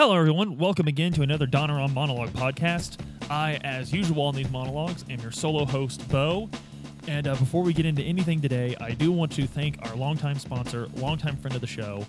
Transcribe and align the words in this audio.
Hello, 0.00 0.16
everyone. 0.16 0.56
Welcome 0.56 0.88
again 0.88 1.12
to 1.12 1.20
another 1.20 1.46
Donorom 1.46 1.92
Monologue 1.92 2.30
podcast. 2.30 2.96
I, 3.28 3.60
as 3.64 3.92
usual 3.92 4.22
on 4.22 4.34
these 4.34 4.48
monologues, 4.48 5.04
am 5.10 5.20
your 5.20 5.30
solo 5.30 5.66
host, 5.66 6.08
Bo. 6.08 6.48
And 7.06 7.28
uh, 7.28 7.34
before 7.34 7.62
we 7.62 7.74
get 7.74 7.84
into 7.84 8.00
anything 8.00 8.40
today, 8.40 8.74
I 8.80 8.92
do 8.92 9.12
want 9.12 9.30
to 9.32 9.46
thank 9.46 9.76
our 9.82 9.94
longtime 9.94 10.38
sponsor, 10.38 10.88
longtime 10.94 11.36
friend 11.36 11.54
of 11.54 11.60
the 11.60 11.66
show, 11.66 12.06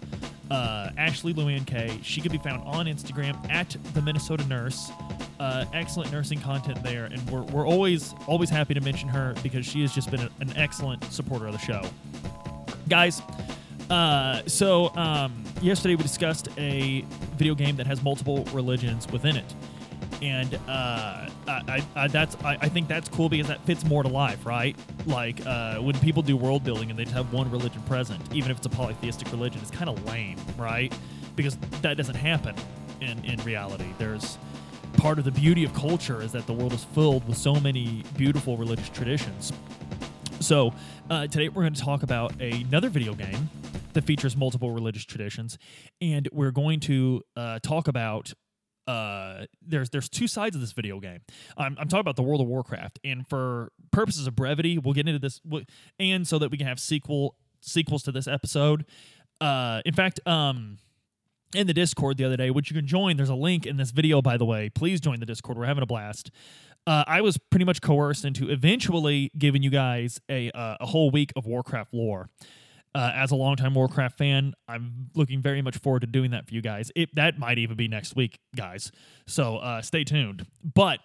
uh, 0.49 0.91
Ashley 0.97 1.33
Luann 1.33 1.67
Kay. 1.67 1.99
She 2.01 2.21
can 2.21 2.31
be 2.31 2.37
found 2.37 2.63
on 2.65 2.85
Instagram 2.85 3.35
at 3.51 3.75
the 3.93 4.01
Minnesota 4.01 4.47
Nurse. 4.47 4.89
Uh, 5.41 5.65
excellent 5.73 6.13
nursing 6.13 6.39
content 6.39 6.81
there, 6.83 7.07
and 7.07 7.29
we're, 7.29 7.41
we're 7.41 7.67
always 7.67 8.15
always 8.25 8.49
happy 8.49 8.73
to 8.73 8.79
mention 8.79 9.09
her 9.09 9.35
because 9.43 9.65
she 9.65 9.81
has 9.81 9.93
just 9.93 10.09
been 10.09 10.21
a, 10.21 10.29
an 10.39 10.55
excellent 10.55 11.03
supporter 11.11 11.45
of 11.45 11.51
the 11.51 11.59
show. 11.59 11.81
Guys, 12.87 13.21
uh, 13.91 14.41
so 14.47 14.95
um, 14.95 15.43
yesterday 15.61 15.95
we 15.95 16.03
discussed 16.03 16.47
a 16.57 17.01
video 17.35 17.53
game 17.53 17.75
that 17.75 17.85
has 17.87 18.01
multiple 18.01 18.45
religions 18.53 19.05
within 19.11 19.35
it, 19.35 19.53
and 20.21 20.55
uh, 20.67 21.27
I, 21.47 21.85
I, 21.95 22.07
that's 22.07 22.37
I, 22.43 22.57
I 22.61 22.69
think 22.69 22.87
that's 22.87 23.09
cool 23.09 23.27
because 23.27 23.47
that 23.47 23.65
fits 23.65 23.83
more 23.83 24.01
to 24.01 24.09
life, 24.09 24.45
right? 24.45 24.77
Like 25.05 25.45
uh, 25.45 25.79
when 25.79 25.97
people 25.99 26.23
do 26.23 26.37
world 26.37 26.63
building 26.63 26.89
and 26.89 26.97
they 26.97 27.03
just 27.03 27.15
have 27.15 27.33
one 27.33 27.51
religion 27.51 27.81
present, 27.83 28.21
even 28.33 28.49
if 28.49 28.57
it's 28.57 28.65
a 28.65 28.69
polytheistic 28.69 29.29
religion, 29.31 29.61
it's 29.61 29.71
kind 29.71 29.89
of 29.89 30.03
lame, 30.05 30.37
right? 30.57 30.93
Because 31.35 31.57
that 31.81 31.97
doesn't 31.97 32.15
happen 32.15 32.55
in 33.01 33.23
in 33.25 33.43
reality. 33.43 33.87
There's 33.97 34.37
part 34.93 35.19
of 35.19 35.25
the 35.25 35.31
beauty 35.31 35.63
of 35.65 35.73
culture 35.73 36.21
is 36.21 36.31
that 36.31 36.47
the 36.47 36.53
world 36.53 36.71
is 36.71 36.83
filled 36.83 37.27
with 37.27 37.37
so 37.37 37.55
many 37.55 38.03
beautiful 38.17 38.55
religious 38.55 38.89
traditions. 38.89 39.51
So 40.39 40.73
uh, 41.09 41.27
today 41.27 41.49
we're 41.49 41.63
going 41.63 41.73
to 41.73 41.81
talk 41.81 42.03
about 42.03 42.39
another 42.41 42.89
video 42.89 43.13
game 43.13 43.49
that 43.93 44.03
features 44.03 44.35
multiple 44.35 44.71
religious 44.71 45.05
traditions, 45.05 45.57
and 45.99 46.27
we're 46.31 46.51
going 46.51 46.79
to 46.81 47.21
uh, 47.35 47.59
talk 47.59 47.87
about. 47.87 48.33
Uh, 48.87 49.45
there's 49.61 49.89
there's 49.91 50.09
two 50.09 50.27
sides 50.27 50.55
of 50.55 50.61
this 50.61 50.71
video 50.71 50.99
game. 50.99 51.19
I'm, 51.55 51.77
I'm 51.79 51.87
talking 51.87 52.01
about 52.01 52.15
the 52.15 52.23
World 52.23 52.41
of 52.41 52.47
Warcraft, 52.47 52.99
and 53.03 53.27
for 53.27 53.71
purposes 53.91 54.27
of 54.27 54.35
brevity, 54.35 54.77
we'll 54.77 54.93
get 54.93 55.07
into 55.07 55.19
this, 55.19 55.39
and 55.99 56.27
so 56.27 56.39
that 56.39 56.51
we 56.51 56.57
can 56.57 56.67
have 56.67 56.79
sequel 56.79 57.35
sequels 57.61 58.03
to 58.03 58.11
this 58.11 58.27
episode. 58.27 58.85
Uh, 59.39 59.81
in 59.85 59.93
fact, 59.93 60.19
um, 60.27 60.77
in 61.55 61.67
the 61.67 61.73
Discord 61.73 62.17
the 62.17 62.25
other 62.25 62.37
day, 62.37 62.49
which 62.49 62.69
you 62.69 62.75
can 62.75 62.87
join. 62.87 63.17
There's 63.17 63.29
a 63.29 63.35
link 63.35 63.65
in 63.65 63.77
this 63.77 63.91
video, 63.91 64.21
by 64.21 64.37
the 64.37 64.45
way. 64.45 64.69
Please 64.69 64.99
join 64.99 65.19
the 65.19 65.25
Discord. 65.25 65.57
We're 65.57 65.65
having 65.65 65.83
a 65.83 65.87
blast. 65.87 66.31
Uh, 66.87 67.03
I 67.07 67.21
was 67.21 67.37
pretty 67.37 67.65
much 67.65 67.81
coerced 67.81 68.25
into 68.25 68.49
eventually 68.49 69.31
giving 69.37 69.61
you 69.61 69.69
guys 69.69 70.19
a 70.29 70.49
uh, 70.51 70.77
a 70.79 70.87
whole 70.87 71.11
week 71.11 71.31
of 71.35 71.45
Warcraft 71.45 71.93
lore. 71.93 72.29
Uh, 72.93 73.11
as 73.15 73.31
a 73.31 73.35
longtime 73.35 73.73
Warcraft 73.73 74.17
fan, 74.17 74.53
I'm 74.67 75.09
looking 75.15 75.41
very 75.41 75.61
much 75.61 75.77
forward 75.77 76.01
to 76.01 76.07
doing 76.07 76.31
that 76.31 76.47
for 76.47 76.53
you 76.53 76.61
guys. 76.61 76.91
It, 76.93 77.15
that 77.15 77.39
might 77.39 77.57
even 77.57 77.77
be 77.77 77.87
next 77.87 78.17
week, 78.17 78.39
guys. 78.53 78.91
So 79.25 79.57
uh, 79.57 79.81
stay 79.81 80.03
tuned. 80.03 80.45
But 80.61 80.99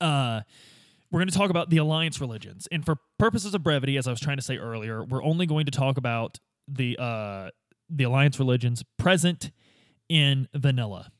uh, 0.00 0.40
we're 1.10 1.20
going 1.20 1.28
to 1.28 1.36
talk 1.36 1.50
about 1.50 1.68
the 1.68 1.76
alliance 1.76 2.22
religions, 2.22 2.66
and 2.72 2.86
for 2.86 2.96
purposes 3.18 3.54
of 3.54 3.62
brevity, 3.62 3.98
as 3.98 4.08
I 4.08 4.10
was 4.10 4.20
trying 4.20 4.38
to 4.38 4.42
say 4.42 4.56
earlier, 4.56 5.04
we're 5.04 5.22
only 5.22 5.44
going 5.44 5.66
to 5.66 5.72
talk 5.72 5.98
about 5.98 6.38
the 6.66 6.96
uh, 6.98 7.50
the 7.90 8.04
alliance 8.04 8.38
religions 8.38 8.82
present 8.98 9.50
in 10.08 10.48
vanilla. 10.54 11.10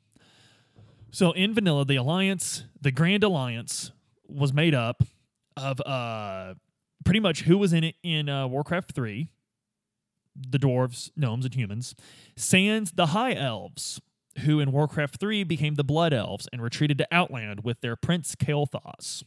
So 1.10 1.32
in 1.32 1.52
vanilla, 1.52 1.84
the 1.84 1.96
alliance, 1.96 2.64
the 2.80 2.90
Grand 2.90 3.22
Alliance, 3.22 3.92
was 4.26 4.54
made 4.54 4.74
up 4.74 5.02
of 5.58 5.78
uh, 5.82 6.54
pretty 7.04 7.20
much 7.20 7.42
who 7.42 7.58
was 7.58 7.74
in 7.74 7.84
it 7.84 7.96
in 8.02 8.30
uh, 8.30 8.46
Warcraft 8.48 8.92
three, 8.92 9.28
the 10.34 10.58
dwarves, 10.58 11.10
gnomes, 11.16 11.44
and 11.44 11.54
humans, 11.54 11.94
sans 12.36 12.92
the 12.92 13.06
high 13.06 13.34
elves, 13.34 14.00
who 14.40 14.60
in 14.60 14.72
Warcraft 14.72 15.18
3 15.18 15.44
became 15.44 15.74
the 15.74 15.84
Blood 15.84 16.12
Elves 16.12 16.48
and 16.52 16.62
retreated 16.62 16.98
to 16.98 17.08
Outland 17.12 17.64
with 17.64 17.80
their 17.80 17.96
Prince 17.96 18.34
Kael'thas. 18.34 19.24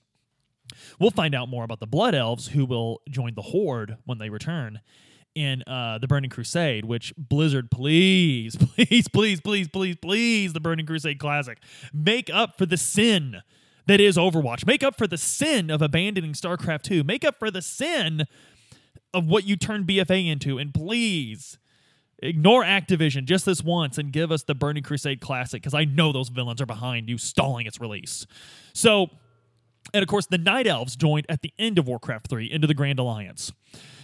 We'll 0.99 1.11
find 1.11 1.35
out 1.35 1.47
more 1.47 1.63
about 1.63 1.79
the 1.79 1.87
Blood 1.87 2.15
Elves, 2.15 2.47
who 2.47 2.65
will 2.65 3.01
join 3.09 3.35
the 3.35 3.43
Horde 3.43 3.97
when 4.05 4.17
they 4.17 4.29
return 4.29 4.81
in 5.35 5.61
uh, 5.67 5.99
the 5.99 6.07
Burning 6.07 6.29
Crusade, 6.29 6.85
which 6.85 7.13
Blizzard, 7.17 7.69
please, 7.69 8.55
please, 8.59 9.07
please, 9.07 9.41
please, 9.41 9.67
please, 9.67 9.95
please, 10.01 10.53
the 10.53 10.59
Burning 10.59 10.85
Crusade 10.85 11.19
Classic, 11.19 11.59
make 11.93 12.29
up 12.33 12.57
for 12.57 12.65
the 12.65 12.77
sin 12.77 13.41
that 13.87 13.99
is 13.99 14.17
Overwatch. 14.17 14.65
Make 14.65 14.81
up 14.81 14.97
for 14.97 15.07
the 15.07 15.17
sin 15.17 15.69
of 15.69 15.81
abandoning 15.81 16.33
StarCraft 16.33 16.83
2. 16.83 17.03
Make 17.03 17.23
up 17.23 17.37
for 17.37 17.51
the 17.51 17.61
sin 17.61 18.25
of 19.15 19.25
what 19.25 19.45
you 19.45 19.55
turned 19.55 19.87
BFA 19.87 20.29
into, 20.29 20.57
and 20.57 20.73
please 20.73 21.57
ignore 22.19 22.63
Activision 22.63 23.25
just 23.25 23.45
this 23.45 23.63
once 23.63 23.97
and 23.97 24.11
give 24.11 24.31
us 24.31 24.43
the 24.43 24.53
Burning 24.53 24.83
Crusade 24.83 25.21
Classic 25.21 25.61
because 25.61 25.73
I 25.73 25.85
know 25.85 26.11
those 26.11 26.29
villains 26.29 26.61
are 26.61 26.65
behind 26.65 27.09
you 27.09 27.17
stalling 27.17 27.65
its 27.65 27.79
release. 27.79 28.27
So, 28.73 29.09
and 29.93 30.03
of 30.03 30.09
course, 30.09 30.25
the 30.27 30.37
Night 30.37 30.67
Elves 30.67 30.95
joined 30.95 31.25
at 31.29 31.41
the 31.41 31.53
end 31.57 31.79
of 31.79 31.87
Warcraft 31.87 32.27
3 32.29 32.51
into 32.51 32.67
the 32.67 32.73
Grand 32.73 32.99
Alliance. 32.99 33.51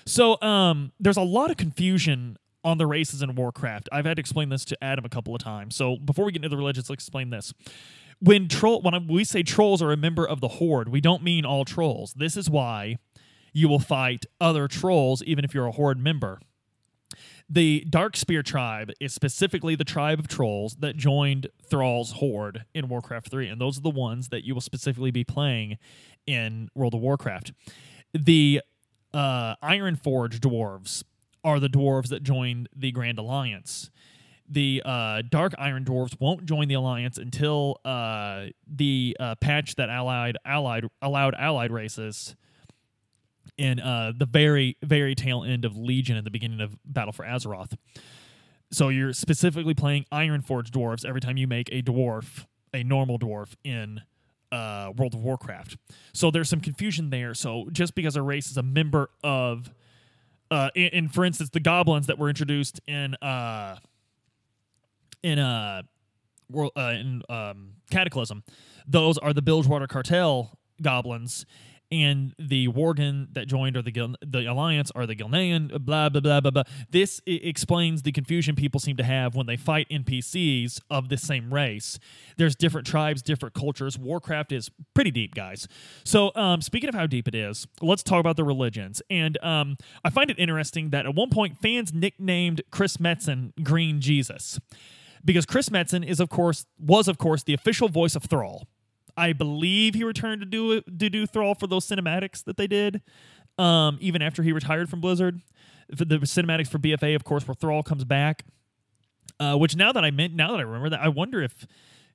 So, 0.06 0.42
um, 0.42 0.94
there's 1.00 1.18
a 1.18 1.22
lot 1.24 1.52
of 1.52 1.58
confusion 1.58 2.38
on 2.64 2.78
the 2.78 2.88
races 2.88 3.22
in 3.22 3.36
Warcraft. 3.36 3.90
I've 3.92 4.06
had 4.06 4.18
to 4.18 4.22
explain 4.22 4.50
this 4.50 4.66
to 4.66 4.84
Adam 4.84 5.04
a 5.04 5.10
couple 5.10 5.36
of 5.36 5.42
times. 5.44 5.76
So, 5.76 5.98
before 5.98 6.26
we 6.26 6.32
get 6.32 6.38
into 6.38 6.50
the 6.50 6.58
religions, 6.58 6.90
let's 6.90 7.04
explain 7.04 7.30
this. 7.32 7.54
When 8.20 8.48
troll, 8.48 8.82
when 8.82 9.08
we 9.08 9.24
say 9.24 9.42
trolls 9.42 9.82
are 9.82 9.92
a 9.92 9.98
member 9.98 10.28
of 10.28 10.42
the 10.42 10.48
Horde, 10.48 10.90
we 10.90 11.02
don't 11.02 11.24
mean 11.24 11.44
all 11.44 11.66
trolls. 11.66 12.14
This 12.14 12.38
is 12.38 12.50
why 12.50 12.98
you 13.54 13.68
will 13.68 13.80
fight 13.80 14.26
other 14.40 14.68
trolls, 14.68 15.24
even 15.24 15.46
if 15.46 15.54
you're 15.54 15.68
a 15.68 15.72
Horde 15.72 16.00
member. 16.00 16.40
The 17.50 17.86
Darkspear 17.90 18.46
tribe 18.46 18.92
is 19.02 19.14
specifically 19.14 19.76
the 19.76 19.84
tribe 19.84 20.20
of 20.20 20.30
trolls 20.30 20.78
that 20.80 20.96
joined 20.96 21.48
Thrall's 21.70 22.14
Horde 22.14 22.64
in 22.74 22.88
Warcraft 22.88 23.30
3, 23.30 23.50
and 23.50 23.60
those 23.60 23.78
are 23.78 23.82
the 23.82 23.90
ones 23.90 24.30
that 24.30 24.46
you 24.46 24.54
will 24.54 24.62
specifically 24.62 25.12
be 25.12 25.26
playing 25.26 25.78
in 26.26 26.70
World 26.74 26.94
of 26.94 27.02
Warcraft. 27.02 27.52
The 28.14 28.62
uh, 29.14 29.56
Ironforge 29.58 30.40
dwarves 30.40 31.04
are 31.44 31.60
the 31.60 31.68
dwarves 31.68 32.08
that 32.10 32.24
joined 32.24 32.70
the 32.74 32.92
Grand 32.92 33.20
Alliance. 33.20 33.90
The 34.48 34.82
uh, 34.86 35.24
Dark 35.30 35.54
Iron 35.58 35.86
dwarves 35.86 36.20
won't 36.20 36.46
join 36.46 36.68
the 36.68 36.74
alliance 36.76 37.18
until 37.18 37.80
uh, 37.84 38.48
the 38.68 39.16
uh, 39.20 39.36
patch 39.36 39.76
that 39.76 39.90
allied 39.90 40.38
allied 40.46 40.86
allowed 41.02 41.36
allied 41.36 41.72
races 41.72 42.36
in 43.58 43.80
uh, 43.80 44.12
the 44.16 44.26
very 44.26 44.78
very 44.84 45.16
tail 45.16 45.44
end 45.44 45.66
of 45.66 45.78
Legion 45.78 46.18
at 46.18 46.24
the 46.24 46.32
beginning 46.32 46.62
of 46.62 46.78
Battle 46.86 47.12
for 47.12 47.26
Azeroth. 47.26 47.74
So 48.72 48.90
you're 48.90 49.14
specifically 49.14 49.74
playing 49.74 50.06
Ironforge 50.12 50.70
dwarves 50.70 51.06
every 51.06 51.20
time 51.20 51.38
you 51.38 51.48
make 51.48 51.70
a 51.72 51.82
dwarf, 51.82 52.46
a 52.74 52.84
normal 52.84 53.20
dwarf 53.20 53.54
in 53.64 54.02
uh, 54.52 54.92
World 54.96 55.14
of 55.14 55.24
Warcraft. 55.24 55.78
So 56.14 56.32
there's 56.32 56.50
some 56.50 56.62
confusion 56.62 57.10
there. 57.10 57.34
So 57.34 57.68
just 57.72 57.96
because 57.96 58.16
a 58.16 58.22
race 58.22 58.50
is 58.50 58.58
a 58.58 58.64
member 58.64 59.10
of, 59.24 59.74
uh, 60.50 60.70
in, 60.76 61.10
for 61.10 61.26
instance, 61.26 61.50
the 61.50 61.60
goblins 61.60 62.08
that 62.08 62.18
were 62.18 62.30
introduced 62.30 62.80
in 62.88 63.16
uh, 63.16 63.78
in 65.24 65.38
uh, 65.38 65.84
world 66.50 66.72
uh, 66.76 66.94
in 66.98 67.22
um, 67.30 67.74
Cataclysm, 67.92 68.44
those 68.88 69.18
are 69.18 69.34
the 69.34 69.42
Bilgewater 69.42 69.88
Cartel 69.88 70.58
goblins 70.82 71.46
and 71.92 72.34
the 72.40 72.68
Worgen 72.70 73.28
that 73.34 73.48
joined 73.48 73.76
or 73.76 73.82
the 73.82 73.92
Gil- 73.92 74.16
the 74.26 74.46
alliance 74.46 74.92
are 74.92 75.06
the 75.06 75.16
Gilnean, 75.16 75.70
blah 75.84 76.10
blah 76.10 76.22
blah 76.22 76.40
blah 76.40 76.52
blah. 76.52 76.64
This 76.90 77.22
explains 77.26 78.02
the 78.04 78.12
confusion 78.12 78.56
people 78.56 78.80
seem 78.80 78.98
to 78.98 79.04
have 79.04 79.36
when 79.36 79.46
they 79.46 79.58
fight 79.58 79.88
NPCs 79.90 80.80
of 80.90 81.10
the 81.10 81.18
same 81.18 81.54
race. 81.54 82.00
There's 82.38 82.56
different 82.56 82.88
tribes, 82.88 83.22
different 83.22 83.54
cultures. 83.56 83.98
Warcraft 83.98 84.52
is 84.52 84.70
pretty 84.94 85.12
deep, 85.12 85.36
guys. 85.36 85.68
So, 86.04 86.32
um, 86.36 86.62
speaking 86.62 86.90
of 86.90 86.96
how 86.96 87.08
deep 87.08 87.28
it 87.28 87.36
is, 87.36 87.68
let's 87.82 88.04
talk 88.04 88.20
about 88.20 88.38
the 88.38 88.44
religions. 88.44 89.02
And 89.10 89.42
um, 89.44 89.78
I 90.04 90.10
find 90.10 90.30
it 90.30 90.40
interesting 90.40 90.90
that 90.92 91.06
at 91.06 91.16
one 91.16 91.30
point 91.30 91.58
fans 91.58 91.94
nicknamed 91.94 92.62
Chris 92.72 92.98
Metzen 92.98 93.52
Green 93.64 94.02
Jesus 94.02 94.60
because 95.24 95.46
Chris 95.46 95.70
Metzen 95.70 96.06
is 96.06 96.20
of 96.20 96.30
course 96.30 96.66
was 96.80 97.08
of 97.08 97.18
course 97.18 97.44
the 97.44 97.54
official 97.54 97.90
voice 97.90 98.16
of 98.16 98.24
Thrall 98.24 98.68
I 99.22 99.34
believe 99.34 99.94
he 99.94 100.04
returned 100.04 100.42
to 100.42 100.48
do 100.48 100.82
to 100.82 101.10
do 101.10 101.28
Thrall 101.28 101.54
for 101.54 101.68
those 101.68 101.88
cinematics 101.88 102.44
that 102.46 102.58
they 102.58 102.66
did, 102.66 103.04
um, 103.60 104.00
even 104.02 104.24
after 104.24 104.42
he 104.42 104.52
retired 104.52 104.90
from 104.90 105.00
Blizzard. 105.00 105.42
For 105.96 106.06
the 106.06 106.18
cinematics 106.20 106.70
for 106.70 106.80
BFA, 106.80 107.16
of 107.16 107.24
course, 107.24 107.48
where 107.48 107.54
Thrall 107.54 107.84
comes 107.84 108.04
back. 108.04 108.46
Uh, 109.40 109.56
which 109.58 109.76
now 109.76 109.92
that 109.92 110.04
I 110.04 110.10
meant, 110.10 110.34
now 110.34 110.52
that 110.52 110.60
I 110.60 110.64
remember 110.64 110.90
that, 110.90 111.02
I 111.02 111.10
wonder 111.10 111.42
if 111.42 111.68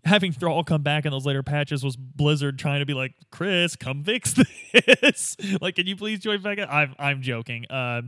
having 0.06 0.32
Thrall 0.32 0.64
come 0.64 0.82
back 0.82 1.04
in 1.04 1.10
those 1.10 1.26
later 1.26 1.42
patches 1.42 1.84
was 1.84 1.96
Blizzard 1.96 2.58
trying 2.58 2.80
to 2.80 2.86
be 2.86 2.94
like, 2.94 3.12
Chris, 3.30 3.76
come 3.76 4.04
fix 4.04 4.34
this. 4.72 5.36
like, 5.60 5.74
can 5.74 5.86
you 5.86 5.96
please 5.96 6.20
join 6.20 6.40
back? 6.40 6.58
I'm, 6.58 6.94
I'm 6.98 7.22
joking. 7.22 7.66
Uh, 7.68 8.02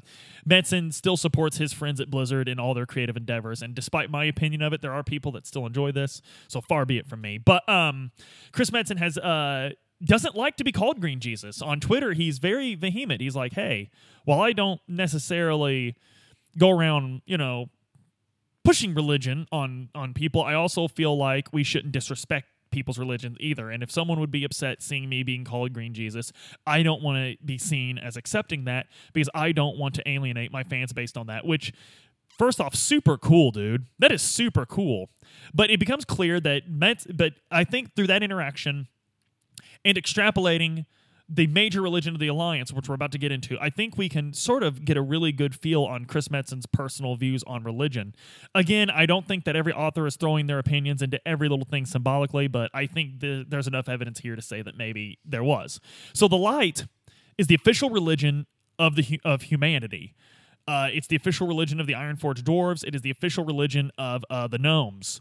Metzen 0.48 0.94
still 0.94 1.16
supports 1.16 1.58
his 1.58 1.72
friends 1.72 2.00
at 2.00 2.10
Blizzard 2.10 2.48
in 2.48 2.58
all 2.58 2.72
their 2.72 2.86
creative 2.86 3.16
endeavors. 3.16 3.62
And 3.62 3.74
despite 3.74 4.10
my 4.10 4.24
opinion 4.24 4.62
of 4.62 4.72
it, 4.72 4.80
there 4.80 4.92
are 4.92 5.02
people 5.02 5.32
that 5.32 5.46
still 5.46 5.66
enjoy 5.66 5.92
this. 5.92 6.22
So 6.46 6.60
far 6.60 6.86
be 6.86 6.98
it 6.98 7.06
from 7.06 7.20
me. 7.20 7.38
But 7.38 7.68
um, 7.68 8.12
Chris 8.52 8.70
Metzen 8.70 8.98
has. 8.98 9.18
Uh, 9.18 9.70
doesn't 10.00 10.36
like 10.36 10.56
to 10.56 10.62
be 10.62 10.70
called 10.70 11.00
Green 11.00 11.18
Jesus. 11.18 11.60
On 11.60 11.80
Twitter, 11.80 12.12
he's 12.12 12.38
very 12.38 12.76
vehement. 12.76 13.20
He's 13.20 13.34
like, 13.34 13.54
hey, 13.54 13.90
while 14.24 14.40
I 14.40 14.52
don't 14.52 14.80
necessarily 14.86 15.96
go 16.56 16.70
around, 16.70 17.22
you 17.26 17.36
know, 17.36 17.68
pushing 18.68 18.92
religion 18.94 19.46
on 19.50 19.88
on 19.94 20.12
people, 20.12 20.42
I 20.42 20.52
also 20.52 20.88
feel 20.88 21.16
like 21.16 21.48
we 21.54 21.64
shouldn't 21.64 21.90
disrespect 21.90 22.48
people's 22.70 22.98
religions 22.98 23.38
either. 23.40 23.70
And 23.70 23.82
if 23.82 23.90
someone 23.90 24.20
would 24.20 24.30
be 24.30 24.44
upset 24.44 24.82
seeing 24.82 25.08
me 25.08 25.22
being 25.22 25.42
called 25.42 25.72
Green 25.72 25.94
Jesus, 25.94 26.32
I 26.66 26.82
don't 26.82 27.02
want 27.02 27.16
to 27.16 27.42
be 27.42 27.56
seen 27.56 27.96
as 27.96 28.14
accepting 28.18 28.64
that 28.64 28.88
because 29.14 29.30
I 29.34 29.52
don't 29.52 29.78
want 29.78 29.94
to 29.94 30.06
alienate 30.06 30.52
my 30.52 30.64
fans 30.64 30.92
based 30.92 31.16
on 31.16 31.28
that, 31.28 31.46
which 31.46 31.72
first 32.38 32.60
off, 32.60 32.74
super 32.74 33.16
cool, 33.16 33.52
dude. 33.52 33.86
That 33.98 34.12
is 34.12 34.20
super 34.20 34.66
cool. 34.66 35.08
But 35.54 35.70
it 35.70 35.80
becomes 35.80 36.04
clear 36.04 36.38
that 36.38 36.68
Mets, 36.68 37.06
but 37.06 37.32
I 37.50 37.64
think 37.64 37.96
through 37.96 38.08
that 38.08 38.22
interaction 38.22 38.88
and 39.82 39.96
extrapolating 39.96 40.84
the 41.28 41.46
major 41.46 41.82
religion 41.82 42.14
of 42.14 42.20
the 42.20 42.28
alliance, 42.28 42.72
which 42.72 42.88
we're 42.88 42.94
about 42.94 43.12
to 43.12 43.18
get 43.18 43.30
into, 43.30 43.58
I 43.60 43.68
think 43.68 43.98
we 43.98 44.08
can 44.08 44.32
sort 44.32 44.62
of 44.62 44.84
get 44.84 44.96
a 44.96 45.02
really 45.02 45.30
good 45.30 45.54
feel 45.54 45.84
on 45.84 46.06
Chris 46.06 46.28
Metzen's 46.28 46.64
personal 46.64 47.16
views 47.16 47.44
on 47.46 47.64
religion. 47.64 48.14
Again, 48.54 48.88
I 48.88 49.04
don't 49.04 49.26
think 49.26 49.44
that 49.44 49.54
every 49.54 49.72
author 49.72 50.06
is 50.06 50.16
throwing 50.16 50.46
their 50.46 50.58
opinions 50.58 51.02
into 51.02 51.20
every 51.28 51.50
little 51.50 51.66
thing 51.66 51.84
symbolically, 51.84 52.48
but 52.48 52.70
I 52.72 52.86
think 52.86 53.20
the, 53.20 53.44
there's 53.46 53.66
enough 53.66 53.90
evidence 53.90 54.20
here 54.20 54.36
to 54.36 54.42
say 54.42 54.62
that 54.62 54.78
maybe 54.78 55.18
there 55.24 55.44
was. 55.44 55.80
So 56.14 56.28
the 56.28 56.36
light 56.36 56.86
is 57.36 57.46
the 57.46 57.54
official 57.54 57.90
religion 57.90 58.46
of 58.78 58.96
the 58.96 59.20
of 59.24 59.42
humanity. 59.42 60.14
Uh, 60.66 60.88
it's 60.92 61.06
the 61.06 61.16
official 61.16 61.46
religion 61.46 61.80
of 61.80 61.86
the 61.86 61.94
Ironforge 61.94 62.42
dwarves. 62.42 62.84
It 62.84 62.94
is 62.94 63.02
the 63.02 63.10
official 63.10 63.44
religion 63.44 63.90
of 63.98 64.24
uh, 64.30 64.46
the 64.46 64.58
gnomes. 64.58 65.20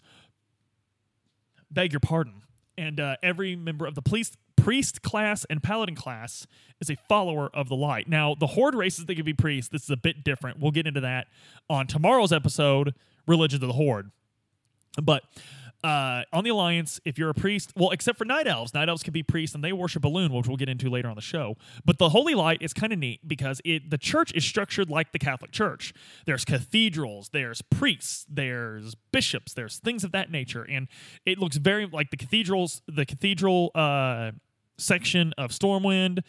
Beg 1.71 1.92
your 1.92 2.00
pardon. 2.00 2.44
And 2.77 3.00
uh, 3.00 3.15
every 3.24 3.56
member 3.56 3.86
of 3.86 3.95
the 3.95 4.01
police 4.01 4.31
priest 4.57 5.01
class 5.01 5.45
and 5.45 5.63
paladin 5.63 5.95
class 5.95 6.45
is 6.81 6.89
a 6.89 6.98
follower 7.07 7.50
of 7.54 7.69
the 7.69 7.75
light. 7.75 8.09
Now, 8.09 8.36
the 8.36 8.48
horde 8.48 8.75
races 8.75 9.06
that 9.06 9.15
can 9.15 9.25
be 9.25 9.33
priests, 9.33 9.69
this 9.69 9.83
is 9.83 9.89
a 9.89 9.98
bit 9.98 10.24
different. 10.24 10.59
We'll 10.59 10.71
get 10.71 10.86
into 10.86 11.01
that 11.01 11.27
on 11.69 11.88
tomorrow's 11.88 12.33
episode, 12.33 12.94
Religion 13.25 13.63
of 13.63 13.68
the 13.68 13.74
Horde. 13.74 14.12
But 15.01 15.24
uh, 15.83 16.24
on 16.33 16.44
the 16.44 16.50
Alliance, 16.50 17.00
if 17.06 17.18
you're 17.18 17.30
a 17.30 17.36
priest, 17.36 17.71
well, 17.75 17.92
except 17.92 18.18
for 18.18 18.25
night 18.25 18.48
elves, 18.48 18.74
night 18.74 18.89
elves 18.89 19.04
can 19.04 19.13
be 19.13 19.21
priests 19.21 19.54
and 19.54 19.63
they 19.63 19.71
worship 19.71 20.04
Elune, 20.04 20.31
which 20.31 20.48
we'll 20.48 20.57
get 20.57 20.69
into 20.69 20.89
later 20.89 21.07
on 21.07 21.15
the 21.15 21.21
show. 21.21 21.56
But 21.86 22.00
the 22.00 22.09
Holy 22.09 22.33
Light 22.33 22.62
is 22.62 22.74
kind 22.74 22.92
of 22.92 23.00
neat 23.00 23.27
because 23.27 23.62
it 23.63 23.89
the 23.89 23.98
church 23.98 24.33
is 24.33 24.44
structured 24.44 24.89
like 24.89 25.12
the 25.12 25.19
Catholic 25.19 25.51
Church. 25.51 25.94
There's 26.25 26.44
cathedrals, 26.45 27.30
there's 27.31 27.62
priests, 27.62 28.25
there's 28.27 28.95
bishops, 29.12 29.54
there's 29.54 29.77
things 29.77 30.04
of 30.04 30.12
that 30.13 30.31
nature, 30.31 30.63
and 30.63 30.88
it 31.25 31.38
looks 31.38 31.57
very 31.57 31.86
like 31.86 32.09
the 32.09 32.18
cathedrals. 32.18 32.81
The 32.88 33.06
cathedral 33.06 33.71
uh, 33.75 34.31
section 34.78 35.34
of 35.38 35.52
Stormwind 35.52 36.24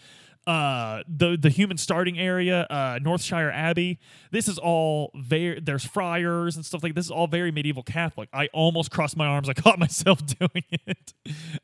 uh, 0.48 1.02
the 1.06 1.36
the 1.36 1.50
human 1.50 1.76
starting 1.76 2.18
area, 2.18 2.66
uh, 2.70 2.98
Northshire 3.00 3.52
Abbey. 3.52 3.98
This 4.30 4.48
is 4.48 4.58
all 4.58 5.10
very. 5.14 5.60
There's 5.60 5.84
friars 5.84 6.56
and 6.56 6.64
stuff 6.64 6.82
like 6.82 6.94
this. 6.94 7.04
Is 7.04 7.10
all 7.10 7.26
very 7.26 7.52
medieval 7.52 7.82
Catholic. 7.82 8.30
I 8.32 8.46
almost 8.54 8.90
crossed 8.90 9.14
my 9.14 9.26
arms. 9.26 9.50
I 9.50 9.52
caught 9.62 9.78
myself 9.78 10.22
doing 10.24 10.64
it. 10.70 11.12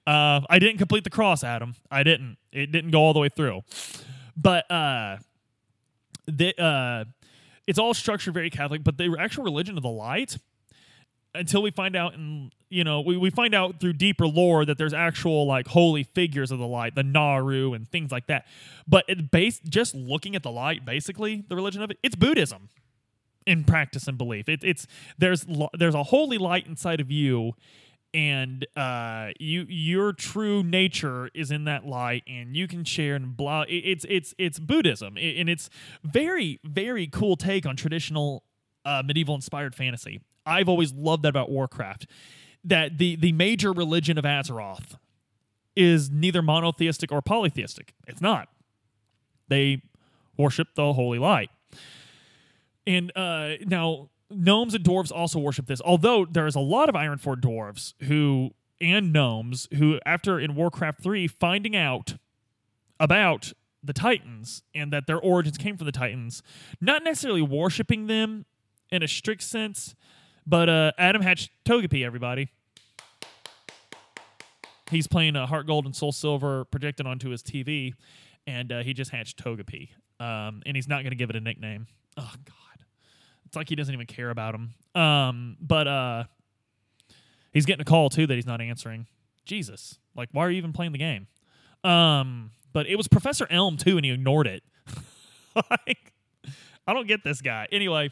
Uh, 0.06 0.42
I 0.50 0.58
didn't 0.58 0.76
complete 0.76 1.04
the 1.04 1.10
cross, 1.10 1.42
Adam. 1.42 1.76
I 1.90 2.02
didn't. 2.02 2.36
It 2.52 2.72
didn't 2.72 2.90
go 2.90 3.00
all 3.00 3.14
the 3.14 3.20
way 3.20 3.30
through. 3.30 3.62
But 4.36 4.70
uh, 4.70 5.16
the 6.26 6.62
uh, 6.62 7.04
it's 7.66 7.78
all 7.78 7.94
structured 7.94 8.34
very 8.34 8.50
Catholic. 8.50 8.84
But 8.84 8.98
the 8.98 9.16
actual 9.18 9.44
religion 9.44 9.78
of 9.78 9.82
the 9.82 9.88
light 9.88 10.36
until 11.34 11.62
we 11.62 11.70
find 11.70 11.96
out 11.96 12.14
and 12.14 12.52
you 12.68 12.84
know 12.84 13.00
we, 13.00 13.16
we 13.16 13.30
find 13.30 13.54
out 13.54 13.80
through 13.80 13.92
deeper 13.92 14.26
lore 14.26 14.64
that 14.64 14.78
there's 14.78 14.94
actual 14.94 15.46
like 15.46 15.68
holy 15.68 16.02
figures 16.02 16.50
of 16.50 16.58
the 16.58 16.66
light 16.66 16.94
the 16.94 17.02
naaru 17.02 17.72
and 17.72 17.88
things 17.88 18.10
like 18.12 18.26
that 18.26 18.46
but 18.86 19.04
it 19.08 19.30
based 19.30 19.64
just 19.64 19.94
looking 19.94 20.34
at 20.36 20.42
the 20.42 20.50
light 20.50 20.84
basically 20.84 21.44
the 21.48 21.56
religion 21.56 21.82
of 21.82 21.90
it 21.90 21.98
it's 22.02 22.14
buddhism 22.14 22.68
in 23.46 23.64
practice 23.64 24.08
and 24.08 24.16
belief 24.16 24.48
it, 24.48 24.60
it's 24.62 24.86
there's 25.18 25.46
there's 25.78 25.94
a 25.94 26.04
holy 26.04 26.38
light 26.38 26.66
inside 26.66 27.00
of 27.00 27.10
you 27.10 27.52
and 28.14 28.64
uh, 28.76 29.30
you 29.40 29.66
your 29.68 30.12
true 30.12 30.62
nature 30.62 31.30
is 31.34 31.50
in 31.50 31.64
that 31.64 31.84
light, 31.84 32.22
and 32.28 32.56
you 32.56 32.68
can 32.68 32.84
share 32.84 33.16
and 33.16 33.36
blah. 33.36 33.62
It, 33.62 33.74
it's 33.74 34.06
it's 34.08 34.34
it's 34.38 34.60
Buddhism, 34.60 35.16
and 35.18 35.50
it's 35.50 35.68
very 36.04 36.60
very 36.62 37.08
cool 37.08 37.36
take 37.36 37.66
on 37.66 37.74
traditional 37.74 38.44
uh, 38.84 39.02
medieval 39.04 39.34
inspired 39.34 39.74
fantasy. 39.74 40.20
I've 40.46 40.68
always 40.68 40.92
loved 40.92 41.22
that 41.22 41.28
about 41.28 41.50
Warcraft. 41.50 42.06
That 42.64 42.98
the 42.98 43.16
the 43.16 43.32
major 43.32 43.72
religion 43.72 44.16
of 44.16 44.24
Azeroth 44.24 44.96
is 45.76 46.10
neither 46.10 46.40
monotheistic 46.40 47.12
or 47.12 47.20
polytheistic. 47.20 47.94
It's 48.06 48.20
not. 48.20 48.48
They 49.48 49.82
worship 50.36 50.68
the 50.74 50.92
holy 50.92 51.18
light. 51.18 51.50
And 52.86 53.12
uh, 53.16 53.54
now 53.66 54.10
gnomes 54.30 54.74
and 54.74 54.84
dwarves 54.84 55.12
also 55.12 55.38
worship 55.38 55.66
this. 55.66 55.80
Although 55.84 56.24
there 56.24 56.46
is 56.46 56.54
a 56.54 56.60
lot 56.60 56.88
of 56.88 56.94
Ironforge 56.94 57.40
dwarves 57.40 57.94
who 58.04 58.50
and 58.80 59.12
gnomes 59.12 59.68
who, 59.76 59.98
after 60.04 60.38
in 60.38 60.54
Warcraft 60.54 61.02
3, 61.02 61.26
finding 61.28 61.76
out 61.76 62.16
about 63.00 63.52
the 63.82 63.92
Titans 63.92 64.62
and 64.74 64.92
that 64.92 65.06
their 65.06 65.18
origins 65.18 65.58
came 65.58 65.76
from 65.76 65.86
the 65.86 65.92
Titans, 65.92 66.42
not 66.80 67.04
necessarily 67.04 67.42
worshiping 67.42 68.06
them 68.06 68.46
in 68.90 69.02
a 69.02 69.08
strict 69.08 69.42
sense, 69.42 69.94
but 70.46 70.68
uh, 70.68 70.92
Adam 70.98 71.22
hatched 71.22 71.50
Togepi, 71.64 72.04
everybody. 72.04 72.48
He's 74.90 75.06
playing 75.06 75.36
a 75.36 75.46
Heart 75.46 75.66
Gold 75.66 75.86
and 75.86 75.96
Soul 75.96 76.12
Silver 76.12 76.64
projected 76.66 77.06
onto 77.06 77.30
his 77.30 77.42
TV, 77.42 77.94
and 78.46 78.70
uh, 78.70 78.82
he 78.82 78.92
just 78.92 79.10
hatched 79.10 79.42
Togepi. 79.42 79.90
Um, 80.20 80.62
and 80.66 80.76
he's 80.76 80.86
not 80.86 81.02
going 81.02 81.10
to 81.10 81.16
give 81.16 81.30
it 81.30 81.36
a 81.36 81.40
nickname. 81.40 81.86
Oh, 82.16 82.32
God. 82.44 82.84
It's 83.46 83.56
like 83.56 83.68
he 83.68 83.74
doesn't 83.74 83.92
even 83.92 84.06
care 84.06 84.30
about 84.30 84.54
him. 84.54 84.74
Um, 84.94 85.56
but 85.60 85.88
uh, 85.88 86.24
he's 87.52 87.66
getting 87.66 87.80
a 87.80 87.84
call, 87.84 88.10
too, 88.10 88.26
that 88.26 88.34
he's 88.34 88.46
not 88.46 88.60
answering. 88.60 89.06
Jesus. 89.44 89.98
Like, 90.14 90.28
why 90.32 90.44
are 90.44 90.50
you 90.50 90.58
even 90.58 90.72
playing 90.72 90.92
the 90.92 90.98
game? 90.98 91.26
Um, 91.82 92.52
but 92.72 92.86
it 92.86 92.96
was 92.96 93.08
Professor 93.08 93.46
Elm, 93.50 93.76
too, 93.76 93.96
and 93.96 94.04
he 94.04 94.12
ignored 94.12 94.46
it. 94.46 94.62
like, 95.56 96.12
I 96.86 96.92
don't 96.92 97.08
get 97.08 97.24
this 97.24 97.40
guy. 97.40 97.66
Anyway 97.72 98.10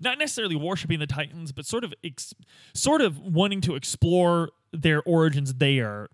not 0.00 0.18
necessarily 0.18 0.56
worshiping 0.56 0.98
the 0.98 1.06
Titans, 1.06 1.52
but 1.52 1.66
sort 1.66 1.84
of 1.84 1.94
ex- 2.04 2.34
sort 2.74 3.00
of 3.00 3.18
wanting 3.18 3.60
to 3.62 3.74
explore 3.74 4.50
their 4.72 5.02
origins 5.02 5.54
there. 5.54 6.08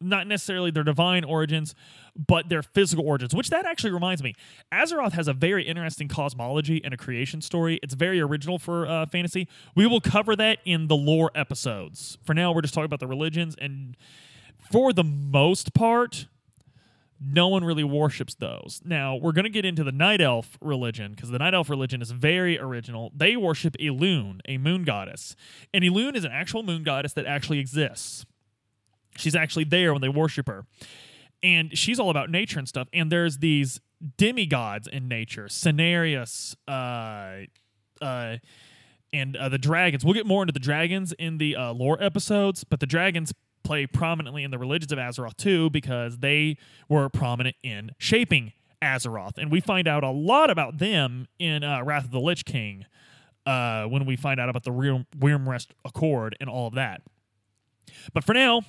Not 0.00 0.26
necessarily 0.26 0.72
their 0.72 0.82
divine 0.82 1.22
origins, 1.22 1.76
but 2.16 2.48
their 2.48 2.62
physical 2.62 3.06
origins, 3.06 3.34
which 3.34 3.50
that 3.50 3.64
actually 3.64 3.92
reminds 3.92 4.22
me. 4.22 4.34
Azeroth 4.72 5.12
has 5.12 5.28
a 5.28 5.32
very 5.32 5.64
interesting 5.64 6.08
cosmology 6.08 6.82
and 6.84 6.92
a 6.92 6.96
creation 6.96 7.40
story. 7.40 7.78
It's 7.82 7.94
very 7.94 8.20
original 8.20 8.58
for 8.58 8.86
uh, 8.86 9.06
fantasy. 9.06 9.48
We 9.76 9.86
will 9.86 10.00
cover 10.00 10.34
that 10.36 10.58
in 10.64 10.88
the 10.88 10.96
lore 10.96 11.30
episodes. 11.34 12.18
For 12.24 12.34
now, 12.34 12.52
we're 12.52 12.62
just 12.62 12.74
talking 12.74 12.86
about 12.86 13.00
the 13.00 13.06
religions, 13.06 13.54
and 13.60 13.96
for 14.70 14.92
the 14.92 15.04
most 15.04 15.72
part, 15.72 16.26
no 17.24 17.48
one 17.48 17.64
really 17.64 17.84
worships 17.84 18.34
those. 18.34 18.80
Now, 18.84 19.16
we're 19.16 19.32
going 19.32 19.44
to 19.44 19.50
get 19.50 19.64
into 19.64 19.84
the 19.84 19.92
Night 19.92 20.20
Elf 20.20 20.58
religion 20.60 21.12
because 21.12 21.30
the 21.30 21.38
Night 21.38 21.54
Elf 21.54 21.70
religion 21.70 22.02
is 22.02 22.10
very 22.10 22.58
original. 22.58 23.12
They 23.14 23.36
worship 23.36 23.76
Elune, 23.78 24.40
a 24.48 24.58
moon 24.58 24.84
goddess. 24.84 25.36
And 25.72 25.84
Elune 25.84 26.16
is 26.16 26.24
an 26.24 26.32
actual 26.32 26.62
moon 26.62 26.82
goddess 26.82 27.12
that 27.14 27.26
actually 27.26 27.58
exists. 27.58 28.26
She's 29.16 29.36
actually 29.36 29.64
there 29.64 29.92
when 29.92 30.02
they 30.02 30.08
worship 30.08 30.48
her. 30.48 30.64
And 31.42 31.76
she's 31.76 32.00
all 32.00 32.10
about 32.10 32.30
nature 32.30 32.58
and 32.58 32.68
stuff. 32.68 32.88
And 32.92 33.10
there's 33.10 33.38
these 33.38 33.80
demigods 34.16 34.86
in 34.86 35.08
nature 35.08 35.46
Cenarius, 35.46 36.56
uh, 36.66 37.46
uh, 38.04 38.38
and 39.12 39.36
uh, 39.36 39.48
the 39.48 39.58
dragons. 39.58 40.04
We'll 40.04 40.14
get 40.14 40.26
more 40.26 40.42
into 40.42 40.52
the 40.52 40.60
dragons 40.60 41.12
in 41.12 41.38
the 41.38 41.56
uh, 41.56 41.72
lore 41.72 42.02
episodes, 42.02 42.64
but 42.64 42.80
the 42.80 42.86
dragons 42.86 43.32
play 43.62 43.86
prominently 43.86 44.44
in 44.44 44.50
the 44.50 44.58
religions 44.58 44.92
of 44.92 44.98
Azeroth 44.98 45.36
too 45.36 45.70
because 45.70 46.18
they 46.18 46.56
were 46.88 47.08
prominent 47.08 47.56
in 47.62 47.90
shaping 47.98 48.52
Azeroth. 48.82 49.38
And 49.38 49.50
we 49.50 49.60
find 49.60 49.86
out 49.86 50.04
a 50.04 50.10
lot 50.10 50.50
about 50.50 50.78
them 50.78 51.28
in 51.38 51.62
uh, 51.62 51.82
Wrath 51.82 52.04
of 52.04 52.10
the 52.10 52.20
Lich 52.20 52.44
King 52.44 52.86
uh, 53.46 53.84
when 53.84 54.04
we 54.06 54.16
find 54.16 54.40
out 54.40 54.48
about 54.48 54.64
the 54.64 54.70
Wyrmrest 54.70 55.68
Accord 55.84 56.36
and 56.40 56.50
all 56.50 56.66
of 56.66 56.74
that. 56.74 57.02
But 58.12 58.24
for 58.24 58.34
now, 58.34 58.62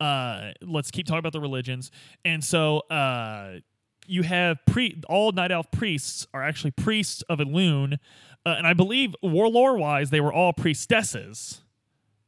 uh, 0.00 0.52
let's 0.62 0.90
keep 0.90 1.06
talking 1.06 1.18
about 1.18 1.32
the 1.32 1.40
religions. 1.40 1.90
And 2.24 2.42
so 2.42 2.80
uh, 2.90 3.58
you 4.06 4.22
have 4.22 4.58
pre 4.66 5.00
all 5.08 5.32
Night 5.32 5.52
Elf 5.52 5.70
priests 5.70 6.26
are 6.32 6.42
actually 6.42 6.72
priests 6.72 7.22
of 7.22 7.38
Elune. 7.38 7.98
Uh, 8.44 8.54
and 8.56 8.66
I 8.66 8.72
believe 8.72 9.14
warlore 9.22 9.78
wise, 9.78 10.10
they 10.10 10.20
were 10.20 10.32
all 10.32 10.52
priestesses 10.52 11.60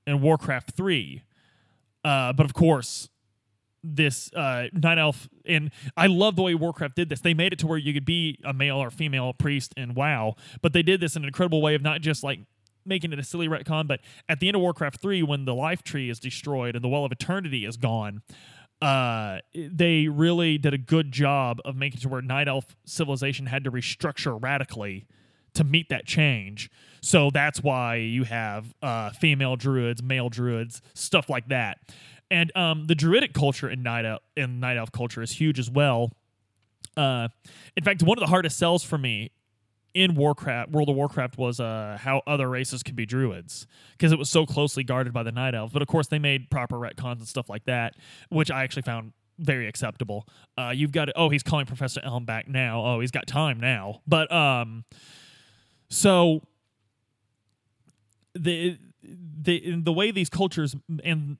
in 0.06 0.20
Warcraft 0.20 0.72
3. 0.72 1.22
Uh, 2.04 2.32
but 2.32 2.44
of 2.46 2.54
course, 2.54 3.08
this 3.84 4.32
uh, 4.34 4.66
night 4.72 4.98
elf, 4.98 5.28
and 5.44 5.70
I 5.96 6.06
love 6.06 6.36
the 6.36 6.42
way 6.42 6.54
Warcraft 6.54 6.96
did 6.96 7.08
this. 7.08 7.20
They 7.20 7.34
made 7.34 7.52
it 7.52 7.58
to 7.60 7.66
where 7.66 7.78
you 7.78 7.92
could 7.92 8.04
be 8.04 8.38
a 8.44 8.52
male 8.52 8.76
or 8.76 8.90
female 8.90 9.32
priest 9.32 9.74
in 9.76 9.94
WoW, 9.94 10.36
but 10.60 10.72
they 10.72 10.82
did 10.82 11.00
this 11.00 11.16
in 11.16 11.22
an 11.22 11.28
incredible 11.28 11.60
way 11.60 11.74
of 11.74 11.82
not 11.82 12.00
just 12.00 12.22
like 12.22 12.40
making 12.84 13.12
it 13.12 13.18
a 13.18 13.24
silly 13.24 13.48
retcon, 13.48 13.86
but 13.86 14.00
at 14.28 14.40
the 14.40 14.48
end 14.48 14.56
of 14.56 14.62
Warcraft 14.62 15.00
3, 15.00 15.22
when 15.22 15.44
the 15.44 15.54
life 15.54 15.82
tree 15.82 16.10
is 16.10 16.18
destroyed 16.18 16.74
and 16.74 16.84
the 16.84 16.88
Well 16.88 17.04
of 17.04 17.12
Eternity 17.12 17.64
is 17.64 17.76
gone, 17.76 18.22
uh, 18.80 19.38
they 19.54 20.08
really 20.08 20.58
did 20.58 20.74
a 20.74 20.78
good 20.78 21.12
job 21.12 21.60
of 21.64 21.76
making 21.76 22.00
to 22.00 22.08
where 22.08 22.22
Night 22.22 22.48
Elf 22.48 22.76
civilization 22.84 23.46
had 23.46 23.64
to 23.64 23.70
restructure 23.70 24.36
radically 24.40 25.06
to 25.54 25.64
meet 25.64 25.88
that 25.90 26.06
change. 26.06 26.70
So 27.00 27.30
that's 27.30 27.62
why 27.62 27.96
you 27.96 28.24
have 28.24 28.74
uh, 28.82 29.10
female 29.10 29.56
druids, 29.56 30.02
male 30.02 30.28
druids, 30.28 30.80
stuff 30.94 31.28
like 31.28 31.48
that. 31.48 31.78
And 32.30 32.56
um, 32.56 32.86
the 32.86 32.94
druidic 32.94 33.34
culture 33.34 33.68
in 33.68 33.82
night 33.82 34.06
elf, 34.06 34.22
in 34.36 34.60
night 34.60 34.76
elf 34.76 34.92
culture 34.92 35.20
is 35.20 35.32
huge 35.32 35.58
as 35.58 35.70
well. 35.70 36.10
Uh, 36.96 37.28
in 37.76 37.84
fact, 37.84 38.02
one 38.02 38.16
of 38.18 38.20
the 38.20 38.28
hardest 38.28 38.58
sells 38.58 38.82
for 38.84 38.98
me 38.98 39.32
in 39.94 40.14
Warcraft, 40.14 40.70
World 40.70 40.88
of 40.88 40.96
Warcraft, 40.96 41.36
was 41.36 41.60
uh, 41.60 41.98
how 42.00 42.22
other 42.26 42.48
races 42.48 42.82
could 42.82 42.96
be 42.96 43.04
druids 43.04 43.66
because 43.92 44.12
it 44.12 44.18
was 44.18 44.30
so 44.30 44.46
closely 44.46 44.84
guarded 44.84 45.12
by 45.12 45.22
the 45.22 45.32
night 45.32 45.54
elves. 45.54 45.72
But 45.72 45.82
of 45.82 45.88
course, 45.88 46.06
they 46.06 46.18
made 46.18 46.50
proper 46.50 46.76
retcons 46.76 47.18
and 47.18 47.28
stuff 47.28 47.50
like 47.50 47.64
that, 47.66 47.96
which 48.30 48.50
I 48.50 48.62
actually 48.62 48.82
found 48.82 49.12
very 49.38 49.66
acceptable. 49.66 50.26
Uh, 50.56 50.72
you've 50.74 50.92
got 50.92 51.08
oh, 51.16 51.28
he's 51.28 51.42
calling 51.42 51.66
Professor 51.66 52.00
Elm 52.02 52.24
back 52.24 52.48
now. 52.48 52.84
Oh, 52.84 53.00
he's 53.00 53.10
got 53.10 53.26
time 53.26 53.60
now. 53.60 54.00
But 54.06 54.32
um, 54.32 54.84
so 55.92 56.42
the 58.34 58.78
the 59.02 59.76
the 59.76 59.92
way 59.92 60.10
these 60.10 60.30
cultures 60.30 60.74
and 61.04 61.36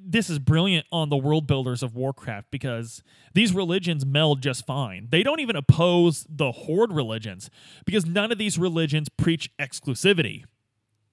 this 0.00 0.30
is 0.30 0.38
brilliant 0.38 0.86
on 0.92 1.08
the 1.08 1.16
world 1.16 1.46
builders 1.46 1.82
of 1.82 1.96
Warcraft 1.96 2.50
because 2.50 3.02
these 3.34 3.52
religions 3.52 4.06
meld 4.06 4.40
just 4.40 4.64
fine. 4.64 5.08
They 5.10 5.22
don't 5.22 5.40
even 5.40 5.56
oppose 5.56 6.24
the 6.30 6.52
horde 6.52 6.92
religions 6.92 7.50
because 7.84 8.06
none 8.06 8.30
of 8.30 8.38
these 8.38 8.56
religions 8.56 9.08
preach 9.08 9.50
exclusivity. 9.58 10.44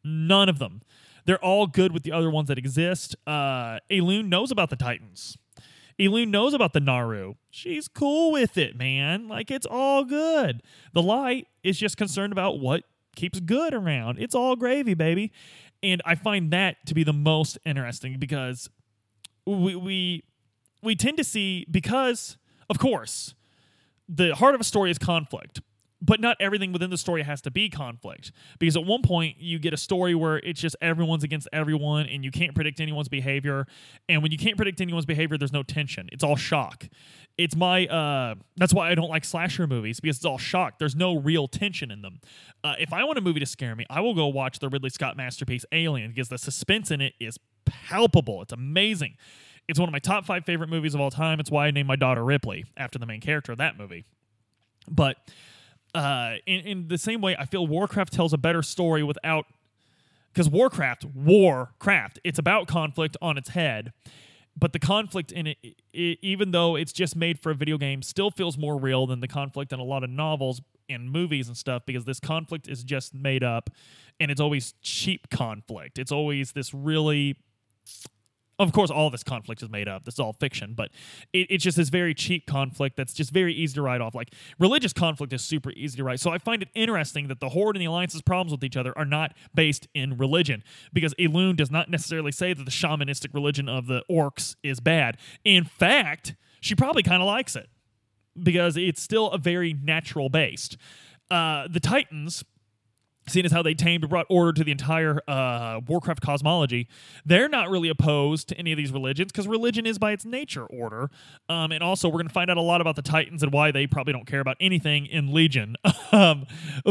None 0.04 0.48
of 0.48 0.60
them. 0.60 0.82
They're 1.26 1.44
all 1.44 1.66
good 1.66 1.92
with 1.92 2.04
the 2.04 2.12
other 2.12 2.30
ones 2.30 2.48
that 2.48 2.60
exist. 2.60 3.16
Uh, 3.26 3.80
knows 3.90 4.52
about 4.52 4.70
the 4.70 4.76
Titans. 4.76 5.38
Elune 6.00 6.30
knows 6.30 6.54
about 6.54 6.74
the 6.74 6.80
Naaru. 6.80 7.36
She's 7.50 7.88
cool 7.88 8.32
with 8.32 8.58
it, 8.58 8.76
man. 8.76 9.28
Like 9.28 9.50
it's 9.50 9.66
all 9.66 10.04
good. 10.04 10.62
The 10.94 11.02
light 11.02 11.48
is 11.64 11.78
just 11.78 11.98
concerned 11.98 12.34
about 12.34 12.60
what 12.60 12.84
keeps 13.16 13.40
good 13.40 13.74
around. 13.74 14.20
It's 14.20 14.36
all 14.36 14.56
gravy, 14.56 14.94
baby. 14.94 15.32
And 15.82 16.02
I 16.06 16.16
find 16.16 16.52
that 16.52 16.78
to 16.88 16.94
be 16.94 17.04
the 17.04 17.14
most 17.14 17.58
interesting 17.66 18.18
because 18.20 18.70
we 19.46 19.76
we 19.76 20.24
we 20.84 20.96
tend 20.96 21.18
to 21.18 21.24
see 21.24 21.66
because 21.72 22.38
of 22.70 22.80
course 22.80 23.34
the 24.10 24.36
heart 24.36 24.56
of 24.56 24.62
a 24.62 24.64
story 24.64 24.92
is 24.92 24.98
conflict 24.98 25.62
but 26.02 26.20
not 26.20 26.38
everything 26.40 26.72
within 26.72 26.90
the 26.90 26.98
story 26.98 27.24
has 27.24 27.42
to 27.42 27.52
be 27.52 27.70
conflict. 27.70 28.32
Because 28.60 28.76
at 28.76 28.86
one 28.86 29.02
point 29.02 29.38
you 29.40 29.60
get 29.60 29.74
a 29.74 29.78
story 29.78 30.14
where 30.14 30.38
it's 30.38 30.60
just 30.60 30.76
everyone's 30.82 31.24
against 31.24 31.48
everyone 31.54 32.06
and 32.08 32.24
you 32.24 32.32
can't 32.32 32.54
predict 32.54 32.80
anyone's 32.80 33.08
behavior. 33.08 33.66
And 34.10 34.22
when 34.22 34.32
you 34.32 34.38
can't 34.38 34.58
predict 34.58 34.82
anyone's 34.82 35.06
behavior 35.06 35.38
there's 35.38 35.54
no 35.54 35.64
tension. 35.64 36.10
It's 36.12 36.24
all 36.24 36.36
shock. 36.36 36.88
It's 37.38 37.56
my 37.56 37.86
uh 37.88 38.36
that's 38.56 38.74
why 38.74 38.92
i 38.92 38.96
don't 38.96 39.10
like 39.10 39.26
slasher 39.26 39.68
movies 39.68 40.00
because 40.00 40.18
it's 40.18 40.26
all 40.26 40.38
shock. 40.38 40.80
There's 40.80 40.96
no 40.96 41.18
real 41.18 41.48
tension 41.48 41.92
in 41.92 42.02
them. 42.02 42.20
Uh, 42.64 42.76
if 42.80 42.94
i 42.94 43.04
want 43.04 43.18
a 43.18 43.22
movie 43.22 43.40
to 43.40 43.46
scare 43.46 43.76
me 43.76 43.86
i 43.90 44.00
will 44.00 44.16
go 44.16 44.28
watch 44.28 44.60
the 44.60 44.70
ridley 44.70 44.90
scott 44.90 45.18
masterpiece 45.18 45.66
alien 45.72 46.12
because 46.12 46.30
the 46.30 46.38
suspense 46.38 46.92
in 46.92 47.02
it 47.02 47.14
is 47.20 47.38
palpable. 47.66 48.42
It's 48.42 48.54
amazing. 48.54 49.16
It's 49.68 49.80
one 49.80 49.90
of 49.90 49.94
my 49.94 50.00
top 50.00 50.26
five 50.26 50.46
favorite 50.46 50.70
movies 50.70 50.94
of 50.94 51.02
all 51.02 51.12
time. 51.12 51.40
It's 51.40 51.52
why 51.52 51.68
i 51.68 51.72
named 51.72 51.88
my 51.88 51.96
daughter 51.96 52.24
ripley 52.24 52.66
after 52.78 53.00
the 53.00 53.06
main 53.06 53.22
character 53.22 53.52
of 53.52 53.58
that 53.58 53.78
movie. 53.78 54.06
But 54.90 55.18
uh, 55.96 56.36
in, 56.46 56.60
in 56.62 56.88
the 56.90 56.98
same 56.98 57.22
way, 57.22 57.36
I 57.38 57.46
feel 57.46 57.66
Warcraft 57.66 58.14
tells 58.14 58.34
a 58.34 58.38
better 58.38 58.62
story 58.62 59.04
without 59.04 59.46
because 60.34 60.50
Warcraft, 60.50 61.06
Warcraft, 61.06 62.20
it's 62.26 62.38
about 62.38 62.68
conflict 62.68 63.16
on 63.22 63.38
its 63.38 63.50
head, 63.50 63.94
but 64.58 64.74
the 64.74 64.80
conflict 64.80 65.32
in 65.32 65.48
it, 65.48 65.58
it, 65.94 66.20
even 66.22 66.52
though 66.52 66.76
it's 66.76 66.92
just 66.92 67.16
made 67.16 67.40
for 67.40 67.52
a 67.52 67.56
video 67.56 67.78
game, 67.78 68.02
still 68.02 68.30
feels 68.30 68.58
more 68.58 68.78
real 68.78 69.08
than 69.08 69.22
the 69.22 69.30
conflict 69.30 69.72
in 69.72 69.80
a 69.80 69.84
lot 69.84 70.04
of 70.04 70.10
novels 70.10 70.62
and 70.90 71.10
movies 71.10 71.48
and 71.48 71.56
stuff 71.56 71.84
because 71.86 72.04
this 72.04 72.20
conflict 72.20 72.68
is 72.68 72.84
just 72.84 73.14
made 73.14 73.44
up, 73.44 73.70
and 74.20 74.30
it's 74.30 74.42
always 74.42 74.74
cheap 74.82 75.30
conflict. 75.30 75.98
It's 75.98 76.12
always 76.12 76.52
this 76.52 76.74
really 76.74 77.38
of 78.58 78.72
course, 78.72 78.90
all 78.90 79.10
this 79.10 79.24
conflict 79.24 79.62
is 79.62 79.70
made 79.70 79.88
up. 79.88 80.06
This 80.06 80.16
is 80.16 80.20
all 80.20 80.34
fiction, 80.34 80.74
but 80.76 80.92
it, 81.34 81.48
it's 81.50 81.64
just 81.64 81.78
this 81.78 81.90
very 81.90 82.14
cheap 82.14 82.46
conflict 82.46 82.96
that's 82.96 83.14
just 83.14 83.32
very 83.32 83.54
easy 83.54 83.76
to 83.76 83.82
write 83.82 84.02
off. 84.02 84.16
Like 84.16 84.34
religious 84.60 84.94
conflict 84.94 85.34
is 85.34 85.44
super 85.44 85.72
easy 85.72 85.98
to 85.98 86.04
write. 86.04 86.20
So 86.20 86.32
I 86.32 86.38
find 86.38 86.62
it 86.62 86.70
interesting 86.74 87.28
that 87.28 87.40
the 87.40 87.50
Horde 87.50 87.76
and 87.76 87.82
the 87.82 87.88
Alliance's 87.88 88.22
problems 88.22 88.52
with 88.52 88.64
each 88.64 88.78
other 88.78 88.98
are 88.98 89.06
not 89.06 89.34
based 89.54 89.88
in 89.94 90.18
religion, 90.18 90.64
because 90.94 91.14
Elune 91.16 91.56
does 91.56 91.72
not 91.72 91.90
necessarily 91.90 92.32
say 92.32 92.54
that 92.54 92.64
the 92.64 92.72
shamanistic 92.72 93.34
religion 93.34 93.68
of 93.68 93.88
the 93.88 94.04
orcs 94.10 94.56
is 94.64 94.80
bad. 94.80 95.18
In 95.44 95.66
fact, 95.66 96.36
she 96.62 96.76
probably 96.76 97.04
kind 97.04 97.22
of 97.22 97.28
likes 97.28 97.56
it 97.56 97.68
because 98.42 98.78
it's 98.78 99.02
still 99.02 99.30
a 99.32 99.38
very 99.38 99.74
natural 99.74 100.30
based. 100.30 100.78
Uh, 101.30 101.68
the 101.70 101.80
Titans 101.80 102.44
seeing 103.28 103.46
as 103.46 103.52
how 103.52 103.62
they 103.62 103.74
tamed 103.74 104.04
and 104.04 104.10
brought 104.10 104.26
order 104.30 104.54
to 104.54 104.64
the 104.64 104.72
entire 104.72 105.22
uh, 105.28 105.82
Warcraft 105.88 106.22
cosmology, 106.22 106.88
they're 107.26 107.50
not 107.50 107.70
really 107.70 107.90
opposed 107.90 108.50
to 108.50 108.58
any 108.58 108.72
of 108.72 108.78
these 108.78 108.92
religions 108.92 109.32
because 109.32 109.48
religion 109.48 109.86
is 109.86 109.98
by 109.98 110.12
its 110.12 110.26
nature 110.26 110.66
order. 110.66 111.10
Um, 111.50 111.72
and 111.72 111.84
also, 111.84 112.08
we're 112.08 112.20
going 112.20 112.28
to 112.28 112.34
find 112.34 112.52
out 112.52 112.58
a 112.58 112.62
lot 112.62 112.82
about 112.82 112.96
the 112.96 113.02
Titans 113.02 113.44
and 113.44 113.52
why 113.52 113.72
they 113.72 113.88
probably 113.88 114.14
don't 114.14 114.28
care 114.28 114.40
about 114.40 114.58
anything 114.60 115.06
in 115.06 115.34
Legion. 115.34 115.76
um, 116.12 116.46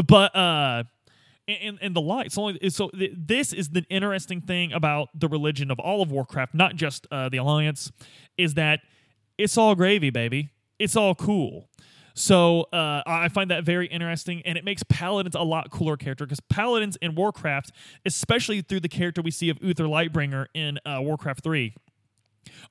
but 0.07 0.35
uh, 0.35 0.83
and, 1.47 1.77
and 1.81 1.95
the 1.95 2.01
light. 2.01 2.31
So, 2.31 2.53
so 2.69 2.89
this 2.93 3.53
is 3.53 3.69
the 3.69 3.85
interesting 3.89 4.41
thing 4.41 4.73
about 4.73 5.09
the 5.17 5.27
religion 5.27 5.71
of 5.71 5.79
all 5.79 6.01
of 6.01 6.11
Warcraft, 6.11 6.53
not 6.53 6.75
just 6.75 7.07
uh, 7.11 7.29
the 7.29 7.37
Alliance, 7.37 7.91
is 8.37 8.55
that 8.55 8.81
it's 9.37 9.57
all 9.57 9.75
gravy, 9.75 10.09
baby. 10.09 10.49
It's 10.79 10.95
all 10.95 11.15
cool. 11.15 11.69
So 12.15 12.61
uh, 12.71 13.03
I 13.05 13.27
find 13.27 13.51
that 13.51 13.65
very 13.65 13.87
interesting, 13.87 14.41
and 14.45 14.57
it 14.57 14.63
makes 14.63 14.83
Paladins 14.83 15.35
a 15.35 15.41
lot 15.41 15.69
cooler 15.69 15.97
character 15.97 16.25
because 16.25 16.39
Paladins 16.39 16.95
in 17.01 17.13
Warcraft, 17.13 17.73
especially 18.05 18.61
through 18.61 18.79
the 18.79 18.89
character 18.89 19.21
we 19.21 19.31
see 19.31 19.49
of 19.49 19.57
Uther 19.61 19.83
Lightbringer 19.83 20.45
in 20.53 20.79
uh, 20.85 20.99
Warcraft 21.01 21.43
3, 21.43 21.75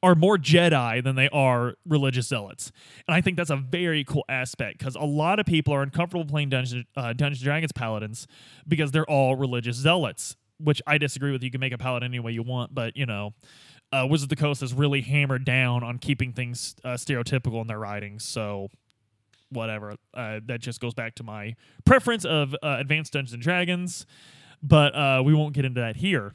are 0.03 0.15
more 0.15 0.39
Jedi 0.39 1.05
than 1.05 1.15
they 1.17 1.29
are 1.29 1.75
religious 1.87 2.27
zealots. 2.27 2.73
And 3.07 3.15
I 3.15 3.21
think 3.21 3.37
that's 3.37 3.51
a 3.51 3.57
very 3.57 4.03
cool 4.03 4.25
aspect 4.31 4.79
because 4.79 4.95
a 4.95 5.05
lot 5.05 5.39
of 5.39 5.45
people 5.45 5.75
are 5.75 5.83
uncomfortable 5.83 6.25
playing 6.25 6.49
Dungeons, 6.49 6.87
uh, 6.97 7.13
Dungeons 7.13 7.43
Dragons 7.43 7.73
Paladins 7.73 8.27
because 8.67 8.93
they're 8.93 9.09
all 9.11 9.37
religious 9.37 9.77
zealots, 9.77 10.37
which 10.59 10.81
I 10.87 10.97
disagree 10.97 11.33
with. 11.33 11.43
You 11.43 11.51
can 11.51 11.61
make 11.61 11.75
a 11.75 11.79
Paladin 11.79 12.11
any 12.13 12.21
way 12.21 12.33
you 12.33 12.43
want, 12.43 12.75
but 12.75 12.97
you 12.97 13.07
know. 13.07 13.35
Uh, 13.93 14.05
Wizard 14.11 14.25
of 14.25 14.31
the 14.31 14.37
Coast 14.37 14.61
has 14.61 14.75
really 14.75 15.03
hammered 15.03 15.45
down 15.45 15.85
on 15.85 15.99
keeping 15.99 16.33
things 16.33 16.75
uh, 16.83 16.95
stereotypical 16.95 17.61
in 17.61 17.69
their 17.69 17.79
writings. 17.79 18.25
So 18.25 18.71
whatever. 19.55 19.97
Uh, 20.13 20.41
that 20.47 20.61
just 20.61 20.81
goes 20.81 20.95
back 20.95 21.15
to 21.17 21.23
my 21.23 21.55
preference 21.85 22.25
of 22.25 22.55
uh, 22.63 22.77
Advanced 22.79 23.13
Dungeons 23.13 23.33
and 23.33 23.43
Dragons, 23.43 24.07
but 24.63 24.95
uh, 24.95 25.23
we 25.25 25.35
won't 25.35 25.55
get 25.55 25.65
into 25.65 25.81
that 25.81 25.97
here. 25.97 26.35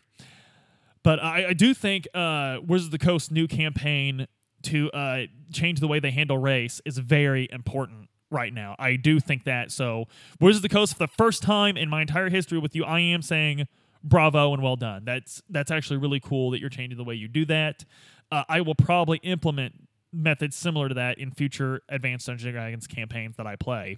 But 1.04 1.24
I, 1.24 1.50
I 1.50 1.54
do 1.54 1.74
think 1.74 2.08
uh, 2.14 2.58
Wizards 2.66 2.88
of 2.88 2.92
the 2.92 3.06
Coast 3.06 3.32
new 3.32 3.48
campaign 3.48 4.28
to 4.64 4.92
uh, 4.92 5.22
change 5.52 5.80
the 5.80 5.88
way 5.88 6.00
they 6.00 6.12
handle 6.12 6.38
race 6.38 6.82
is 6.86 6.98
very 6.98 7.48
important 7.52 8.10
right 8.30 8.54
now. 8.54 8.76
I 8.78 8.96
do 8.96 9.20
think 9.20 9.46
that. 9.46 9.72
So 9.72 10.06
Wizards 10.40 10.60
of 10.64 10.70
the 10.70 10.76
Coast 10.76 10.94
for 10.94 11.00
the 11.00 11.08
first 11.08 11.42
time 11.42 11.78
in 11.78 11.90
my 11.90 12.02
entire 12.02 12.30
history 12.30 12.60
with 12.60 12.76
you, 12.76 12.84
I 12.84 13.00
am 13.00 13.22
saying 13.22 13.68
bravo 14.04 14.54
and 14.54 14.62
well 14.62 14.76
done. 14.76 15.06
That's 15.06 15.42
that's 15.50 15.72
actually 15.72 15.98
really 15.98 16.20
cool 16.20 16.52
that 16.52 16.60
you're 16.60 16.70
changing 16.70 16.98
the 16.98 17.04
way 17.04 17.16
you 17.16 17.28
do 17.28 17.46
that. 17.46 17.86
Uh, 18.32 18.44
I 18.48 18.62
will 18.62 18.76
probably 18.76 19.20
implement 19.24 19.89
methods 20.12 20.56
similar 20.56 20.90
to 20.90 20.96
that 20.96 21.18
in 21.18 21.32
future 21.32 21.82
Advanced 21.90 22.28
Dungeons 22.28 22.54
Dragons 22.54 22.88
campaigns 22.88 23.36
that 23.38 23.48
I 23.48 23.56
play. 23.56 23.98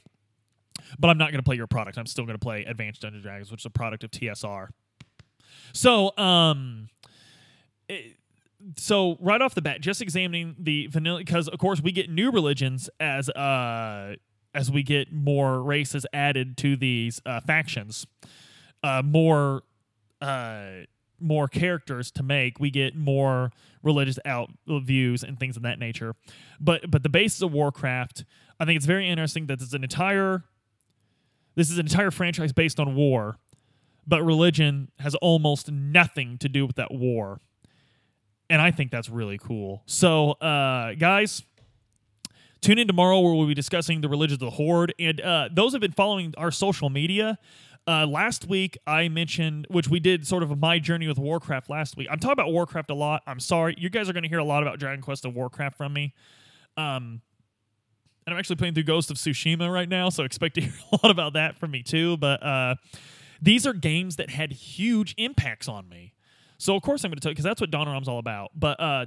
But 0.98 1.10
I'm 1.10 1.18
not 1.18 1.32
going 1.32 1.40
to 1.40 1.44
play 1.44 1.56
your 1.56 1.68
product. 1.68 1.98
I'm 1.98 2.06
still 2.06 2.26
going 2.26 2.38
to 2.38 2.44
play 2.44 2.64
Advanced 2.64 3.02
Dungeons 3.02 3.24
Dragons, 3.24 3.52
which 3.52 3.62
is 3.62 3.66
a 3.66 3.70
product 3.70 4.04
of 4.04 4.12
TSR. 4.12 4.70
So, 5.74 6.18
um, 6.18 6.90
it, 7.88 8.18
so 8.78 9.18
right 9.20 9.42
off 9.42 9.56
the 9.56 9.62
bat, 9.62 9.82
just 9.82 10.02
examining 10.02 10.56
the 10.60 10.88
vanilla, 10.88 11.20
because 11.20 11.48
of 11.48 11.60
course 11.60 11.82
we 11.82 11.92
get 11.92 12.10
new 12.10 12.32
religions 12.32 12.90
as 13.00 13.30
uh 13.30 14.16
as 14.54 14.70
we 14.70 14.84
get 14.84 15.14
more 15.14 15.62
races 15.62 16.06
added 16.12 16.58
to 16.58 16.76
these 16.76 17.22
uh, 17.26 17.40
factions, 17.40 18.06
uh, 18.84 19.02
more 19.04 19.64
uh 20.20 20.82
more 21.22 21.48
characters 21.48 22.12
to 22.12 22.24
make, 22.24 22.60
we 22.60 22.70
get 22.70 22.96
more 22.96 23.52
religious 23.84 24.20
out 24.26 24.50
views 24.68 25.24
and 25.24 25.40
things 25.40 25.58
of 25.58 25.64
that 25.64 25.80
nature. 25.80 26.16
But 26.60 26.90
but 26.90 27.04
the 27.04 27.10
basis 27.10 27.42
of 27.42 27.52
Warcraft, 27.52 28.26
I 28.60 28.66
think 28.66 28.78
it's 28.78 28.86
very 28.86 29.10
interesting 29.10 29.48
that 29.48 29.60
there's 29.60 29.74
an 29.74 29.84
entire 29.84 30.44
this 31.56 31.70
is 31.70 31.78
an 31.78 31.86
entire 31.86 32.12
franchise 32.12 32.54
based 32.54 32.80
on 32.80 32.96
war, 32.96 33.38
but 34.08 34.24
religion 34.24 34.90
has 35.00 35.16
almost 35.16 35.72
nothing 35.72 36.38
to 36.40 36.50
do 36.50 36.66
with 36.66 36.76
that 36.78 36.92
war. 36.94 37.42
And 38.50 38.62
I 38.62 38.72
think 38.72 38.92
that's 38.92 39.10
really 39.10 39.38
cool. 39.38 39.82
So, 39.86 40.32
uh, 40.32 40.94
guys, 40.96 41.44
tune 42.62 42.80
in 42.80 42.88
tomorrow 42.88 43.20
where 43.20 43.34
we'll 43.34 43.48
be 43.48 43.54
discussing 43.54 44.02
the 44.02 44.10
religion 44.10 44.36
of 44.36 44.40
the 44.40 44.50
Horde. 44.50 44.94
And 45.00 45.22
uh, 45.22 45.50
those 45.52 45.72
have 45.72 45.82
been 45.82 45.94
following 45.94 46.34
our 46.38 46.52
social 46.52 46.90
media. 46.90 47.38
Uh, 47.92 48.08
last 48.08 48.48
week, 48.48 48.78
I 48.88 49.10
mentioned, 49.10 49.68
which 49.70 49.90
we 49.90 50.00
did 50.00 50.26
sort 50.26 50.44
of 50.44 50.58
my 50.58 50.80
journey 50.80 51.10
with 51.10 51.18
Warcraft 51.18 51.70
last 51.70 51.98
week. 51.98 52.08
I'm 52.10 52.20
talking 52.20 52.32
about 52.32 52.54
Warcraft 52.54 52.90
a 52.90 52.94
lot. 52.94 53.22
I'm 53.28 53.42
sorry. 53.42 53.76
You 53.78 53.90
guys 53.90 54.10
are 54.10 54.14
going 54.14 54.24
to 54.24 54.30
hear 54.30 54.40
a 54.40 54.46
lot 54.46 54.64
about 54.64 54.80
Dragon 54.80 55.02
Quest 55.02 55.26
and 55.26 55.36
Warcraft 55.36 55.76
from 55.76 55.92
me. 55.92 56.14
Um, 56.78 57.22
And 58.26 58.34
I'm 58.34 58.40
actually 58.40 58.56
playing 58.56 58.76
through 58.76 58.84
Ghost 58.84 59.12
of 59.12 59.18
Tsushima 59.18 59.70
right 59.70 59.90
now, 59.90 60.08
so 60.08 60.24
expect 60.24 60.56
to 60.56 60.62
hear 60.66 60.74
a 60.94 61.00
lot 61.04 61.12
about 61.12 61.34
that 61.34 61.58
from 61.58 61.72
me 61.72 61.84
too. 61.84 62.16
But 62.16 62.42
uh, 62.42 62.76
these 63.42 63.68
are 63.68 63.74
games 63.74 64.16
that 64.16 64.30
had 64.30 64.54
huge 64.54 65.14
impacts 65.18 65.68
on 65.68 65.90
me. 65.90 66.14
So 66.60 66.78
of 66.78 66.84
course 66.84 67.04
I'm 67.04 67.10
going 67.10 67.18
to 67.18 67.22
tell 67.22 67.32
you 67.32 67.36
because 67.36 67.44
that's 67.44 67.60
what 67.60 67.72
Donorom's 67.72 68.08
all 68.08 68.20
about. 68.20 68.52
But 68.56 68.80
uh, 68.80 69.06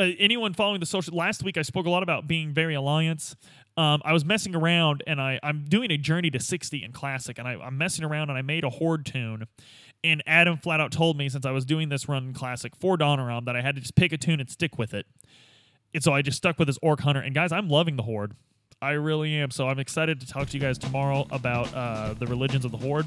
uh, 0.00 0.12
anyone 0.18 0.54
following 0.54 0.80
the 0.80 0.86
social 0.86 1.14
last 1.14 1.42
week, 1.42 1.58
I 1.58 1.62
spoke 1.62 1.84
a 1.84 1.90
lot 1.90 2.02
about 2.02 2.26
being 2.26 2.52
very 2.52 2.74
alliance. 2.74 3.36
Um, 3.76 4.00
I 4.04 4.12
was 4.12 4.24
messing 4.24 4.54
around 4.54 5.02
and 5.06 5.20
I, 5.20 5.38
I'm 5.42 5.64
doing 5.68 5.90
a 5.90 5.98
journey 5.98 6.30
to 6.30 6.40
60 6.40 6.82
in 6.82 6.92
classic, 6.92 7.38
and 7.38 7.46
I, 7.46 7.52
I'm 7.52 7.76
messing 7.76 8.04
around 8.04 8.30
and 8.30 8.38
I 8.38 8.42
made 8.42 8.64
a 8.64 8.70
horde 8.70 9.04
toon. 9.04 9.46
And 10.02 10.22
Adam 10.26 10.56
flat 10.56 10.80
out 10.80 10.92
told 10.92 11.18
me 11.18 11.28
since 11.28 11.44
I 11.44 11.50
was 11.50 11.66
doing 11.66 11.90
this 11.90 12.08
run 12.08 12.28
in 12.28 12.32
classic 12.32 12.74
for 12.74 12.96
Donorom 12.96 13.44
that 13.44 13.54
I 13.54 13.60
had 13.60 13.74
to 13.74 13.82
just 13.82 13.94
pick 13.94 14.12
a 14.12 14.16
toon 14.16 14.40
and 14.40 14.48
stick 14.48 14.78
with 14.78 14.94
it. 14.94 15.04
And 15.92 16.02
so 16.02 16.14
I 16.14 16.22
just 16.22 16.38
stuck 16.38 16.58
with 16.58 16.68
this 16.68 16.78
Orc 16.80 17.00
Hunter. 17.00 17.20
And 17.20 17.34
guys, 17.34 17.52
I'm 17.52 17.68
loving 17.68 17.96
the 17.96 18.02
Horde. 18.04 18.34
I 18.80 18.92
really 18.92 19.34
am. 19.34 19.50
So 19.50 19.68
I'm 19.68 19.78
excited 19.78 20.20
to 20.20 20.26
talk 20.26 20.48
to 20.48 20.56
you 20.56 20.60
guys 20.60 20.78
tomorrow 20.78 21.26
about 21.30 21.74
uh, 21.74 22.14
the 22.14 22.26
religions 22.26 22.64
of 22.64 22.70
the 22.70 22.78
Horde. 22.78 23.06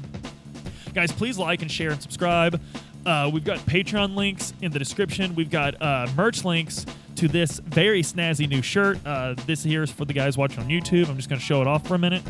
Guys, 0.94 1.10
please 1.10 1.36
like 1.36 1.62
and 1.62 1.70
share 1.70 1.90
and 1.90 2.00
subscribe. 2.00 2.60
Uh, 3.06 3.30
we've 3.32 3.44
got 3.44 3.58
Patreon 3.60 4.14
links 4.16 4.54
in 4.62 4.72
the 4.72 4.78
description. 4.78 5.34
We've 5.34 5.50
got 5.50 5.80
uh, 5.80 6.06
merch 6.16 6.44
links 6.44 6.86
to 7.16 7.28
this 7.28 7.58
very 7.60 8.02
snazzy 8.02 8.48
new 8.48 8.62
shirt. 8.62 8.98
Uh, 9.04 9.34
this 9.46 9.62
here 9.62 9.82
is 9.82 9.90
for 9.90 10.04
the 10.04 10.12
guys 10.12 10.36
watching 10.36 10.60
on 10.60 10.68
YouTube. 10.68 11.08
I'm 11.08 11.16
just 11.16 11.28
going 11.28 11.38
to 11.38 11.44
show 11.44 11.60
it 11.60 11.66
off 11.66 11.86
for 11.86 11.94
a 11.94 11.98
minute. 11.98 12.22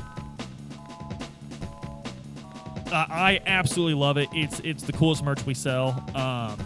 Uh, 2.94 3.06
I 3.08 3.40
absolutely 3.46 3.94
love 3.94 4.18
it. 4.18 4.28
It's 4.32 4.60
it's 4.60 4.84
the 4.84 4.92
coolest 4.92 5.24
merch 5.24 5.44
we 5.44 5.54
sell. 5.54 5.88
Um, 6.14 6.56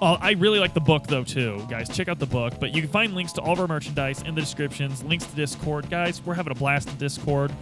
oh, 0.00 0.16
I 0.20 0.32
really 0.38 0.60
like 0.60 0.74
the 0.74 0.80
book 0.80 1.08
though 1.08 1.24
too, 1.24 1.64
guys. 1.68 1.88
Check 1.88 2.08
out 2.08 2.20
the 2.20 2.26
book. 2.26 2.54
But 2.60 2.72
you 2.72 2.80
can 2.80 2.90
find 2.90 3.14
links 3.14 3.32
to 3.32 3.40
all 3.40 3.54
of 3.54 3.60
our 3.60 3.66
merchandise 3.66 4.22
in 4.22 4.36
the 4.36 4.40
descriptions. 4.40 5.02
Links 5.02 5.26
to 5.26 5.34
Discord, 5.34 5.90
guys. 5.90 6.24
We're 6.24 6.34
having 6.34 6.52
a 6.52 6.54
blast 6.54 6.88
in 6.88 6.96
Discord. 6.98 7.52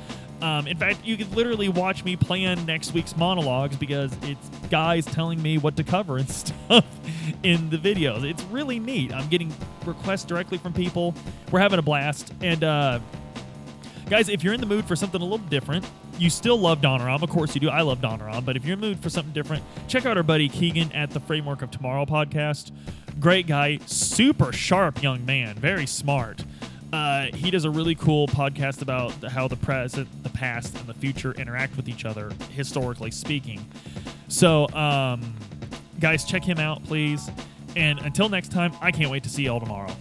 Um, 0.43 0.67
in 0.67 0.77
fact, 0.77 1.05
you 1.05 1.17
can 1.17 1.31
literally 1.33 1.69
watch 1.69 2.05
me 2.05 2.17
plan 2.17 2.67
next 2.67 2.93
week's 2.93 3.17
monologues 3.17 3.77
because 3.77 4.13
it's 4.23 4.49
guys 4.71 5.07
telling 5.07 5.41
me 5.41 5.57
what 5.57 5.77
to 5.77 5.85
cover 5.85 6.19
and 6.19 6.29
stuff 6.31 6.85
in 7.45 7.71
the 7.71 7.79
videos. 7.79 8.29
It's 8.29 8.43
really 8.45 8.81
neat. 8.81 9.15
I'm 9.15 9.29
getting 9.29 9.55
requests 9.87 10.25
directly 10.25 10.59
from 10.59 10.73
people. 10.73 11.15
We're 11.53 11.61
having 11.61 11.79
a 11.79 11.83
blast. 11.83 12.33
And 12.41 12.65
uh, 12.65 12.99
guys, 14.11 14.29
if 14.29 14.43
you're 14.43 14.53
in 14.53 14.61
the 14.61 14.67
mood 14.67 14.85
for 14.85 14.97
something 14.97 15.21
a 15.21 15.25
little 15.25 15.39
different, 15.39 15.87
you 16.19 16.29
still 16.29 16.59
love 16.59 16.81
Donorom. 16.81 17.23
Of 17.23 17.31
course 17.31 17.55
you 17.55 17.61
do. 17.61 17.71
I 17.71 17.83
love 17.83 18.01
Donorom. 18.01 18.45
But 18.45 18.57
if 18.57 18.65
you're 18.65 18.75
in 18.75 18.81
the 18.81 18.89
mood 18.89 19.01
for 19.01 19.11
something 19.11 19.33
different, 19.33 19.63
check 19.87 20.07
out 20.07 20.17
our 20.17 20.23
buddy 20.25 20.49
Keegan 20.49 20.91
at 20.93 21.11
the 21.11 21.21
Framework 21.21 21.63
of 21.63 21.71
Tomorrow 21.71 22.05
podcast. 22.07 22.73
Great 23.21 23.47
guy, 23.47 23.79
super 23.87 24.53
sharp 24.53 25.03
young 25.03 25.25
man, 25.25 25.55
very 25.55 25.87
smart. 25.87 26.45
Uh, 26.93 27.27
he 27.35 27.51
does 27.51 27.65
a 27.65 27.71
really 27.71 27.95
cool 27.95 28.27
podcast 28.29 28.83
about 28.83 29.13
how 29.25 29.49
the 29.49 29.57
present, 29.57 30.07
the 30.23 30.29
past, 30.29 30.77
and 30.77 30.87
the 30.87 30.95
future 30.95 31.33
interact 31.33 31.77
with 31.77 31.89
each 31.89 32.05
other, 32.05 32.31
historically 32.51 33.11
speaking. 33.11 33.65
So, 34.29 34.69
um, 34.71 35.35
guys, 36.01 36.25
check 36.25 36.45
him 36.45 36.59
out, 36.59 36.85
please. 36.85 37.31
And 37.77 37.99
until 38.01 38.29
next 38.29 38.53
time, 38.53 38.73
I 38.83 38.91
can't 38.91 39.11
wait 39.11 39.23
to 39.23 39.31
see 39.31 39.45
y'all 39.45 39.61
tomorrow. 39.61 39.95